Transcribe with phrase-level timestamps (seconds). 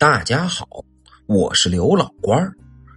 [0.00, 0.66] 大家好，
[1.26, 2.54] 我是刘老官儿，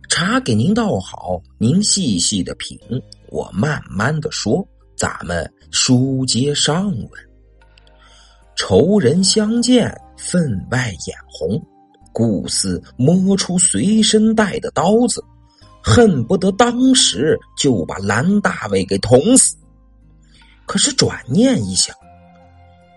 [0.07, 2.79] 茶给您倒好，您细细的品，
[3.27, 4.65] 我慢慢的说。
[4.95, 7.09] 咱们书接上文，
[8.55, 11.61] 仇人相见，分外眼红。
[12.13, 15.21] 顾四摸出随身带的刀子，
[15.83, 19.57] 恨不得当时就把蓝大伟给捅死。
[20.65, 21.93] 可是转念一想，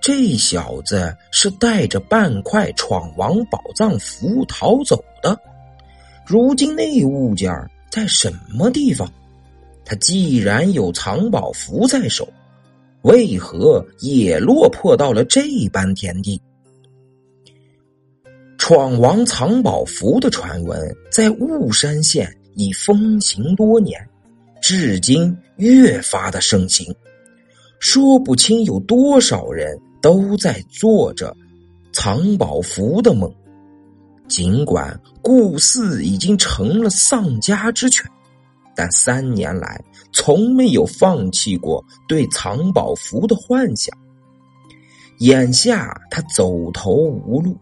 [0.07, 5.37] 这小子是带着半块闯王宝藏符逃走的，
[6.25, 7.53] 如今那物件
[7.91, 9.13] 在什么地方？
[9.85, 12.29] 他既然有藏宝符在手，
[13.03, 16.41] 为何也落魄到了这般田地？
[18.59, 24.01] 闯王藏宝符的传闻在雾山县已风行多年，
[24.63, 26.95] 至今越发的盛行，
[27.81, 29.77] 说不清有多少人
[30.07, 31.37] 都在做着
[31.93, 33.29] 藏宝符的梦。
[34.29, 38.09] 尽管顾四已经成了丧家之犬。
[38.73, 39.83] 但三年来
[40.13, 43.93] 从没有放弃过对藏宝符的幻想。
[45.19, 47.57] 眼下他走投无路，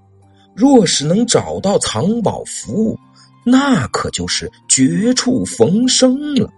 [0.55, 2.99] 若是能找到藏宝符，
[3.43, 6.51] 那可就是绝处逢生了。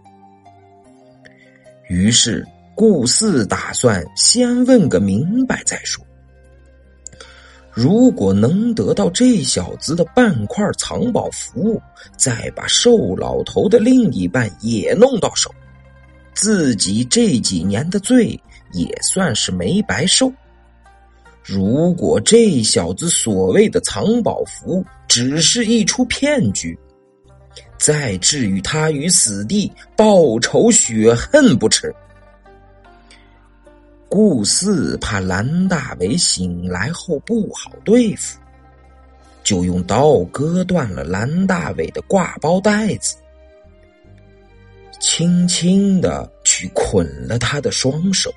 [1.88, 2.44] 于是
[2.76, 6.04] 顾四打算先问个明白再说。
[7.72, 11.80] 如果能得到这小子的半块藏宝符，
[12.16, 15.50] 再把瘦老头的另一半也弄到手，
[16.34, 18.38] 自己这几年的罪
[18.72, 20.32] 也算是没白受。
[21.42, 26.78] 如果这小子所谓的藏宝符只是一出骗局，
[27.78, 31.94] 再置于他于死地，报仇雪恨不迟。
[34.08, 38.38] 顾四怕蓝大伟醒来后不好对付，
[39.42, 43.16] 就用刀割断了蓝大伟的挂包带子，
[45.00, 48.32] 轻轻的去捆了他的双手。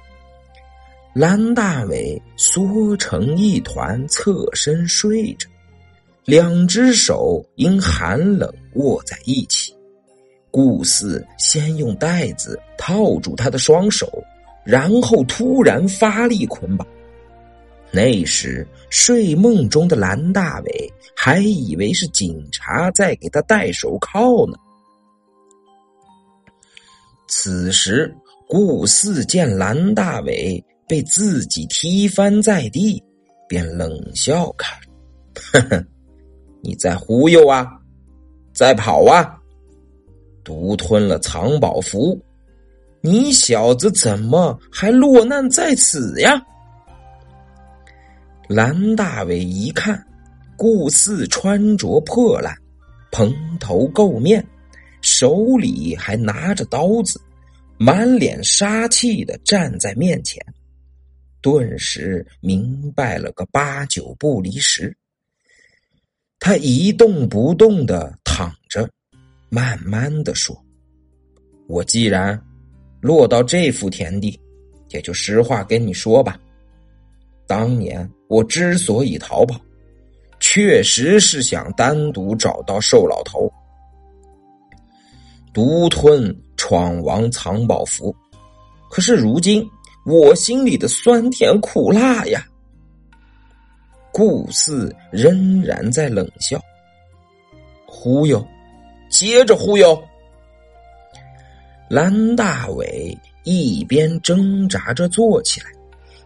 [1.14, 5.48] 蓝大伟缩成一团，侧身睡着，
[6.26, 9.74] 两只手因寒冷握在一起。
[10.52, 14.12] 顾四先用带子套住他的双手。
[14.66, 16.88] 然后突然发力捆绑，
[17.92, 24.58] 那时睡梦中的蓝大伟还以为是警察在给他戴手铐呢。
[27.28, 28.14] 此时
[28.48, 33.04] 顾四见蓝大伟被自己踢翻在地，
[33.48, 34.80] 便冷笑看
[35.54, 35.86] ：“呵呵，
[36.62, 37.68] 你在忽悠啊，
[38.54, 39.36] 在跑啊，
[40.44, 42.20] 独吞了藏宝符。”
[43.02, 46.46] 你小子怎么还落难在此呀？
[48.50, 50.06] 蓝大伟一看，
[50.58, 52.54] 顾四穿着破烂，
[53.12, 54.46] 蓬头垢面，
[55.02, 57.22] 手里还拿着刀子，
[57.78, 60.44] 满脸杀气的站在面前，
[61.42, 64.94] 顿时明白了个八九不离十。
[66.38, 68.90] 他一动不动的躺着，
[69.48, 70.62] 慢慢的说
[71.68, 72.38] ：“我既然……”
[73.02, 74.40] 落到这幅田地，
[74.90, 76.38] 也就实话跟你说吧。
[77.48, 79.60] 当年我之所以逃跑，
[80.40, 83.52] 确实是想单独找到瘦老头，
[85.54, 88.16] 独吞闯王藏宝符。
[88.92, 89.68] 可是如今
[90.06, 92.46] 我心里的酸甜苦辣呀，
[94.12, 96.60] 顾四仍然在冷笑，
[97.86, 98.46] 忽悠，
[99.10, 100.00] 接着忽悠。
[101.90, 105.72] 蓝大伟一边挣扎着坐起来，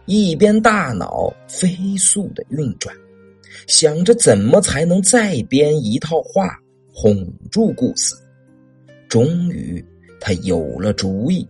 [0.04, 2.94] 一边大脑飞速的运转，
[3.66, 6.60] 想着怎么才能再编一套话
[6.92, 8.14] 哄住顾四。
[9.08, 9.82] 终于，
[10.20, 11.48] 他有了主意，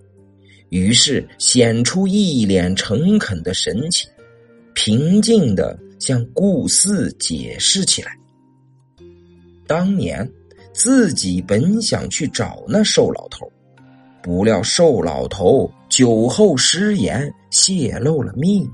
[0.69, 4.09] 于是显出一脸诚恳的神情，
[4.75, 8.17] 平静的向顾四解释起来：
[9.67, 10.31] 当年
[10.73, 13.51] 自己本想去找那瘦老头。
[14.25, 18.71] 不料瘦老头酒后失言，泄露了秘密，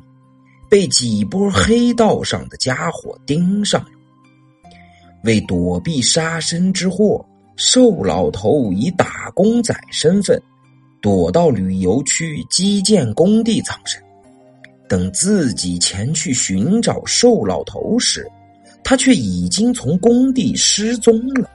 [0.71, 3.89] 被几波黑道上的家伙盯上了。
[5.25, 7.27] 为躲避杀身之祸，
[7.57, 10.41] 瘦老头以打工仔身份
[11.03, 14.01] 躲到旅游区基建工地藏身。
[14.89, 18.25] 等自己前去寻找瘦老头时，
[18.85, 21.51] 他却已经从工地失踪了。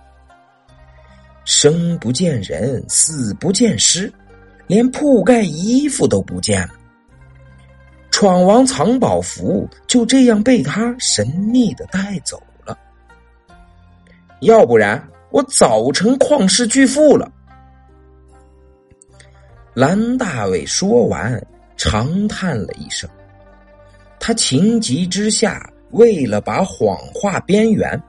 [1.46, 4.12] 生不见人，死不见尸，
[4.68, 6.74] 连铺盖衣服都不见了。
[8.12, 12.78] 闯王藏宝符就这样被他神秘的带走了。
[14.42, 15.02] 要不然
[15.32, 17.32] 我早成旷世巨富了。
[19.74, 21.42] 蓝大伟说完，
[21.76, 23.10] 长叹了一声。
[24.20, 28.02] 他情急之下，为了把谎话边缘，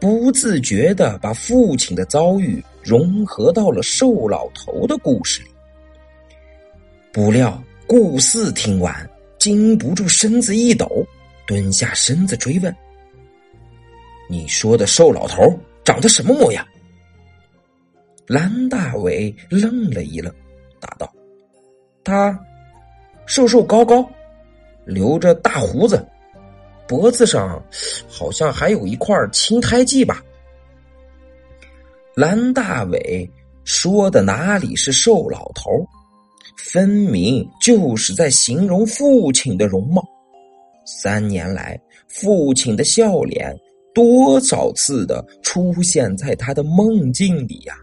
[0.00, 5.50] 不自觉的把父亲的遭遇融合到了瘦老头的故事里。
[7.12, 9.08] 不料顾四听完，
[9.38, 11.04] 禁不住身子一抖，
[11.46, 12.74] 蹲下身子追问
[14.28, 15.42] ：“你说的瘦老头
[15.84, 16.66] 长得什么模样？”
[18.26, 20.32] 蓝大伟愣了一愣。
[20.80, 21.12] 答道
[22.02, 22.38] ：“他
[23.26, 24.08] 瘦瘦高高，
[24.86, 26.02] 留着大胡子，
[26.90, 27.64] 脖子上
[28.08, 30.20] 好像还有一块青苔记吧。”
[32.16, 33.30] 蓝大伟
[33.62, 35.70] 说的哪里是瘦老头，
[36.56, 40.04] 分明就是在形容父亲的容貌。
[40.84, 43.56] 三年来，父亲的笑脸
[43.94, 47.76] 多少次的出现在他的梦境里呀！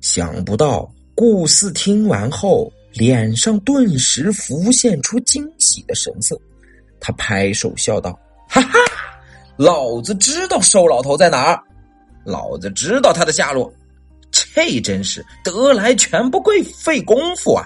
[0.00, 0.92] 想不到。
[1.14, 6.38] 顾四听完后，脸上顿时浮现出惊喜的神色。
[7.00, 8.78] 他拍手笑道：“哈哈，
[9.56, 11.62] 老子知道瘦老头在哪儿，
[12.24, 13.72] 老子知道他的下落。
[14.30, 17.64] 这真是得来全不贵费功夫啊！”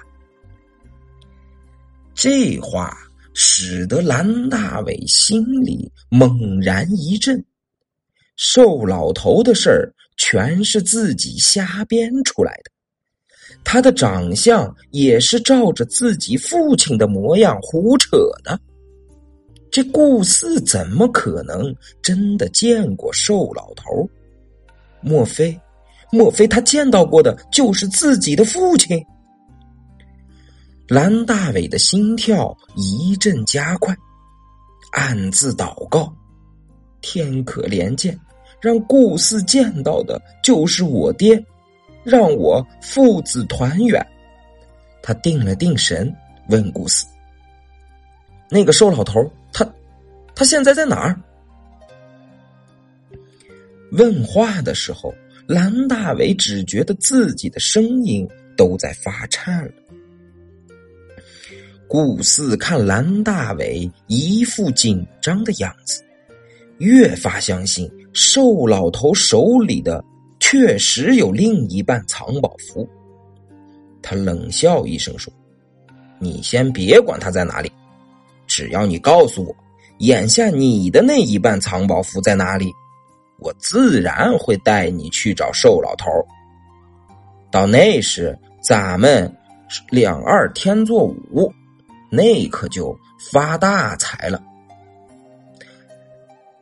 [2.15, 2.97] 这话
[3.35, 7.43] 使得蓝大伟心里猛然一震。
[8.37, 12.71] 瘦老头的事儿全是自己瞎编出来的。
[13.65, 18.59] 他的长相也是照着自己父亲的模样胡扯的。
[19.71, 24.09] 这顾四怎么可能真的见过瘦老头？
[25.01, 25.59] 莫非，
[26.11, 29.05] 莫非他见到过的就是自己的父亲？
[30.89, 33.97] 蓝大伟的心跳一阵加快，
[34.93, 36.13] 暗自祷告：
[37.01, 38.19] 天可怜见，
[38.61, 41.43] 让顾四见到的就是我爹。
[42.03, 44.05] 让我父子团圆。
[45.03, 46.11] 他定了定神，
[46.49, 47.07] 问顾四
[48.49, 49.31] ：“那个瘦老头，
[50.41, 51.21] 他现在在哪儿？”
[53.93, 55.15] 问话的时候，
[55.47, 58.27] 蓝大伟只觉得自己的声音
[58.57, 59.73] 都在发颤了。
[61.87, 66.03] 顾四看蓝大伟一副紧张的样子，
[66.79, 70.03] 越发相信瘦老头手里的。
[70.39, 72.89] 确实有另一半藏宝符。
[74.01, 75.31] 他冷笑一声说
[76.19, 77.71] ：“你先别管他在哪里，
[78.47, 79.55] 只要你告诉我，
[80.01, 82.71] 眼下你的那一半藏宝符在哪里，
[83.39, 86.11] 我自然会带你去找瘦老头。
[87.51, 89.35] 到那时，咱们
[89.89, 91.51] 两二天作五，
[92.11, 92.95] 那可就
[93.31, 94.43] 发大财了。”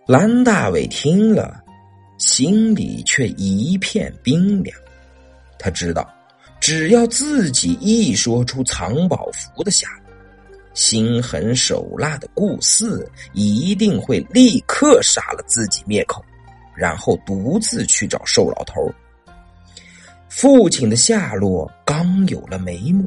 [0.07, 1.65] 蓝大伟听了。
[2.19, 4.77] 心里却一片冰凉，
[5.57, 6.05] 他知道，
[6.59, 10.08] 只要自己一说出藏宝符的下落，
[10.79, 16.25] 心狠手辣的顾四一定会立刻杀了自己灭口，
[16.73, 18.89] 然后独自去找瘦老头。
[20.29, 23.05] 父亲的下落刚有了眉目，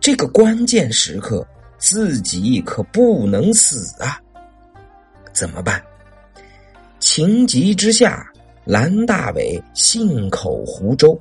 [0.00, 1.46] 这个关键时刻，
[1.78, 4.20] 自己可不能死啊！
[5.32, 5.80] 怎么办？
[6.98, 8.28] 情急之下。
[8.64, 11.16] 蓝大伟信口胡诌，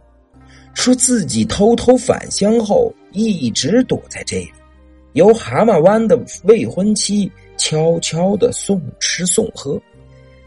[0.74, 4.51] 说自己偷偷返乡后一直躲在这里，
[5.15, 9.81] 由蛤蟆湾的未婚妻悄悄的送吃送喝，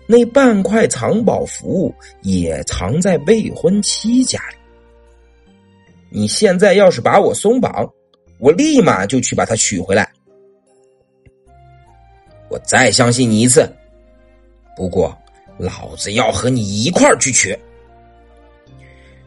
[0.07, 4.57] 那半块藏宝符也藏在未婚妻家里。
[6.11, 7.91] 你现在要是把我松绑，
[8.39, 10.11] 我立马就去把他取回来。
[12.49, 13.69] 我再相信你一次，
[14.77, 15.17] 不过。
[15.61, 17.59] 老子要和你一块儿去取。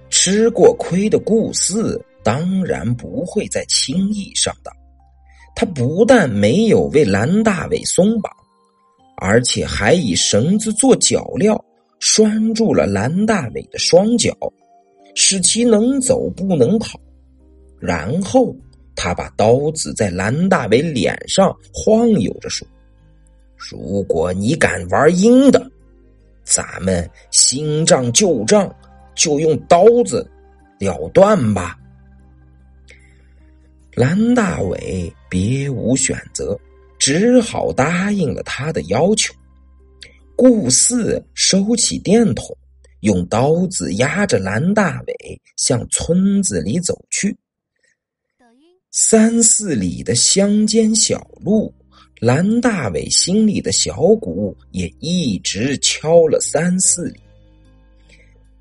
[0.10, 4.74] 吃过亏的顾四当然不会再轻易上当，
[5.62, 8.36] 他不但没有为蓝大伟松绑，
[9.18, 11.56] 而且还以绳子做脚镣
[12.00, 14.36] 拴住了蓝大伟的双脚，
[15.14, 17.00] 使其能走不能跑。
[17.80, 18.56] 然后
[18.96, 22.68] 他把刀子在蓝大伟脸上晃悠着说
[23.56, 25.64] ：“如果你敢玩阴的。”
[26.44, 28.76] 咱们新账旧账，
[29.14, 30.28] 就用刀子
[30.80, 31.78] 了断吧。
[33.94, 36.58] 蓝大伟别无选择，
[36.98, 39.34] 只好答应了他的要求。
[40.36, 42.46] 顾四收起电筒，
[43.02, 47.36] 用刀子压着蓝大伟向村子里走去。
[48.92, 51.74] 三四里的乡间小路，
[52.20, 57.20] 蓝大伟心里的小鼓也一直敲了三四里。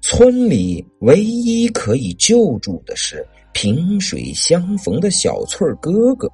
[0.03, 6.31] 村里唯一可以救助的是萍水相逢的小翠哥哥。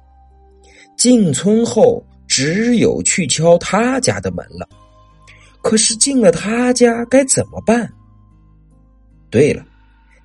[0.95, 4.67] 进村后，只有去敲他家的门了。
[5.61, 7.91] 可是进了他家该怎么办？
[9.29, 9.65] 对了，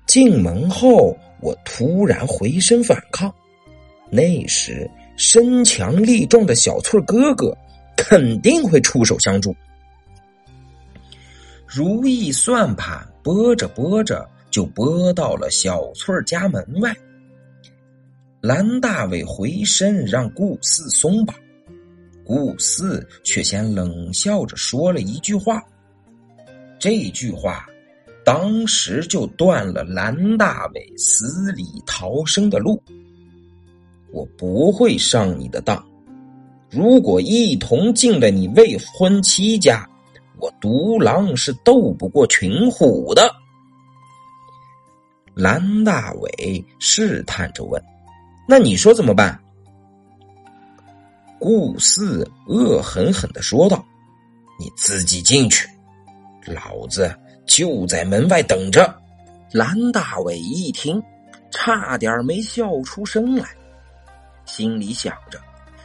[0.07, 3.33] 进门后我突然回身反抗，
[4.09, 7.55] 那时身强力壮的小翠哥哥
[7.97, 9.55] 肯定会出手相助。
[11.67, 16.95] 如意算盘拨着拨着，就拨到了小翠儿家门外。
[18.39, 21.35] 蓝大伟回身让顾四松绑，
[22.23, 25.59] 顾四却先冷笑着说了一句话。
[26.77, 27.65] 这句话，
[28.23, 32.79] 当时就断了蓝大伟死里逃生的路。
[34.11, 35.83] 我不会上你的当，
[36.69, 39.89] 如果一同进了你未婚妻家。
[40.39, 43.33] 我独狼是斗不过群虎的。
[45.35, 47.81] 蓝大伟试探着问
[48.47, 49.39] ：“那你说怎么办？”
[51.39, 53.83] 顾四恶狠狠的说道
[54.59, 55.67] ：“你自己进去，
[56.45, 57.13] 老子
[57.45, 58.95] 就在门外等着。”
[59.51, 61.01] 蓝大伟一听，
[61.51, 63.47] 差点没笑出声来，
[64.45, 65.39] 心里想着：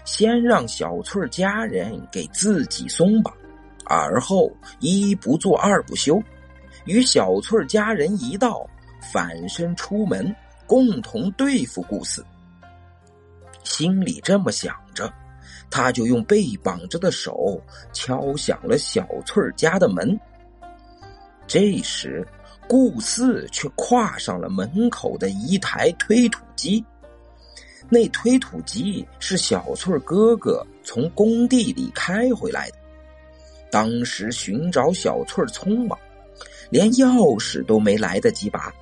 [0.04, 3.34] 先让小翠家人给自己松绑。
[3.84, 6.22] 而后一不做二不休，
[6.84, 8.68] 与小翠家人一道
[9.12, 10.34] 反身出门，
[10.66, 12.24] 共同对付顾四。
[13.64, 15.12] 心里这么想着，
[15.70, 17.60] 他就用被绑着的手
[17.92, 20.18] 敲响了小翠家的门。
[21.46, 22.26] 这时，
[22.68, 26.84] 顾四却跨上了门口的一台推土机。
[27.88, 32.76] 那推土机是小翠哥哥从工地里开回来的。
[33.70, 35.98] 当时寻找小翠儿匆忙，
[36.68, 38.72] 连钥匙都没来得及拔，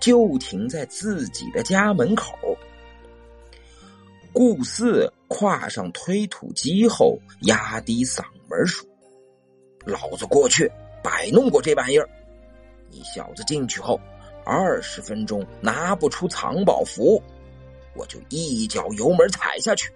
[0.00, 2.36] 就停在自己的家门口。
[4.32, 8.88] 顾四跨上推土机后，压低嗓门说
[9.84, 10.70] ：“老子过去
[11.02, 12.08] 摆弄过这玩意儿，
[12.90, 14.00] 你小子进去后，
[14.44, 17.22] 二十分钟拿不出藏宝符，
[17.94, 19.92] 我就一脚油门踩下去，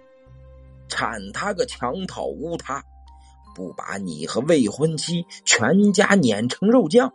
[0.89, 2.83] 铲他个墙倒屋塌。”
[3.55, 7.13] 不把你和未婚妻全家碾成肉酱，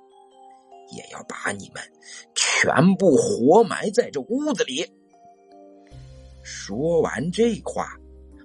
[0.97, 1.83] 也要把你们
[2.61, 4.85] 全部活埋在这屋子里。
[6.43, 7.97] 说完这话，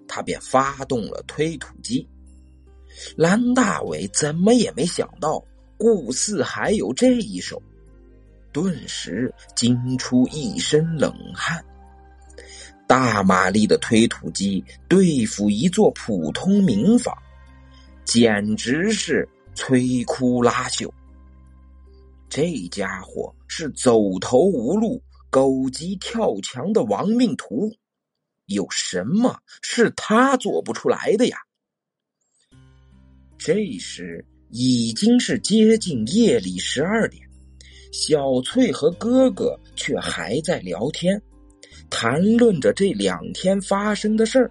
[0.08, 2.08] 他便发动了推土机。
[3.15, 5.43] 蓝大伟怎么也没想到
[5.77, 7.60] 顾四还有这一手，
[8.51, 11.63] 顿时惊出一身冷汗。
[12.86, 17.17] 大马力的推土机对付一座普通民房。
[18.05, 20.91] 简直是摧枯拉朽！
[22.35, 24.99] 这家伙是走投无路、
[25.29, 27.71] 狗急跳墙的亡命徒，
[28.47, 31.37] 有什么是他做不出来的呀？
[33.37, 37.21] 这时已经是接近夜里十二点，
[37.91, 41.21] 小翠和哥哥却还在聊天，
[41.87, 44.49] 谈论着这两天发生的事儿。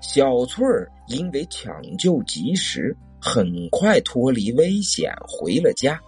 [0.00, 6.02] 小翠儿因为抢救及时，很快脱离危险回了家。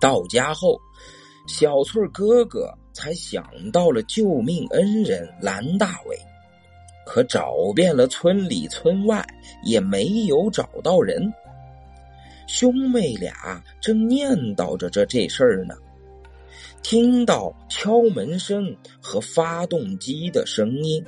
[0.00, 0.80] 到家后，
[1.46, 6.18] 小翠哥哥才想到了救命恩人蓝大伟，
[7.06, 9.24] 可找遍了村里村外
[9.64, 11.32] 也没有找到人。
[12.46, 15.74] 兄妹俩正念叨着这这事儿呢，
[16.82, 21.04] 听到敲门声和发动机的声音。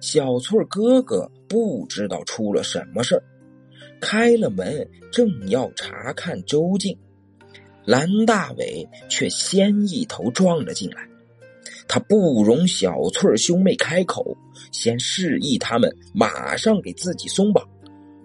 [0.00, 3.22] 小翠哥哥不知道出了什么事儿，
[4.00, 6.96] 开了门，正要查看究竟，
[7.84, 11.06] 蓝大伟却先一头撞了进来。
[11.88, 14.36] 他不容小翠兄妹开口，
[14.70, 17.68] 先示意他们马上给自己松绑，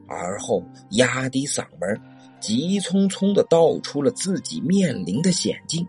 [0.07, 1.99] 而后压低嗓门，
[2.39, 5.85] 急匆匆的道出了自己面临的险境。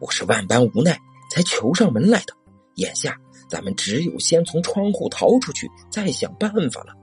[0.00, 0.98] 我是万般无奈
[1.30, 2.34] 才求上门来的，
[2.74, 3.16] 眼下。
[3.48, 6.94] 咱们只有先从窗户逃出去，再想办法了。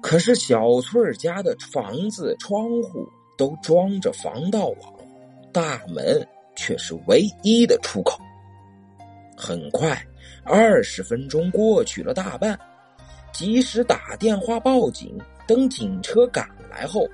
[0.00, 3.06] 可是小翠儿家的房子窗户
[3.40, 4.92] 都装着防盗网，
[5.50, 6.22] 大门
[6.54, 8.20] 却是唯一的出口。
[9.34, 9.98] 很快，
[10.44, 12.58] 二十分钟过去了大半，
[13.32, 17.08] 即使打电话报警，等警车赶来后，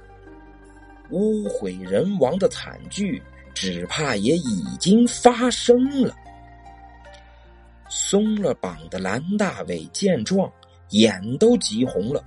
[1.11, 3.23] 污毁人亡的惨剧，
[3.54, 6.12] 只怕也已经发生了。
[7.88, 10.52] 松了绑的蓝大伟见状，
[10.88, 12.21] 眼都急红了，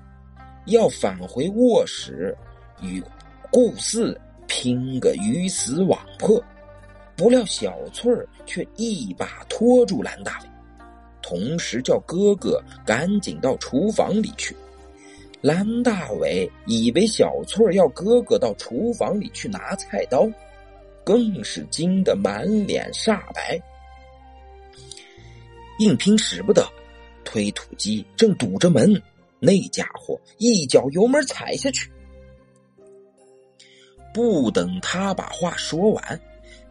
[0.67, 2.33] 要返回卧室
[2.81, 3.03] 与
[3.51, 6.43] 顾四拼个鱼死网破。
[7.15, 10.47] 不料小翠儿却一把拖住蓝大伟，
[11.21, 14.55] 同时叫哥哥赶紧到厨房里去。
[15.41, 20.29] 蓝大伟以为小翠儿要哥哥到厨房里去拿菜刀，
[21.03, 23.59] 更是惊得满脸煞白。
[25.79, 26.65] 硬拼使不得，
[27.25, 29.01] 推土机正堵着门，
[29.39, 31.91] 那家伙一脚油门踩下去，
[34.13, 36.21] 不等他把话说完。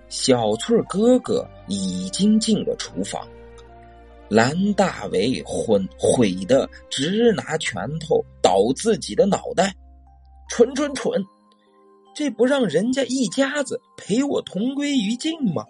[0.09, 3.29] 小翠哥哥已经进了厨房，
[4.29, 9.75] 蓝大为昏悔的直拿拳头捣自己的脑袋，
[10.49, 11.23] 蠢蠢蠢！
[12.15, 15.63] 这不让人家一家子陪我同归于尽吗？